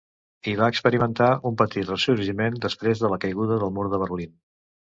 I 0.51 0.53
va 0.59 0.69
experimentar 0.73 1.27
un 1.49 1.59
petit 1.63 1.91
ressorgiment 1.93 2.59
després 2.65 3.05
de 3.07 3.13
la 3.15 3.23
caiguda 3.27 3.61
del 3.65 3.77
mur 3.79 3.89
de 3.95 4.05
Berlín. 4.07 4.37